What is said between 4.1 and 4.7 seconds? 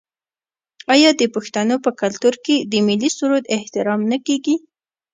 نه کیږي؟